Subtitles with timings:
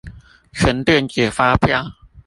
[0.51, 1.85] 存電子發票